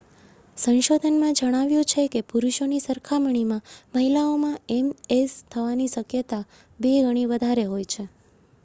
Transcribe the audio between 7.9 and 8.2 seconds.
છે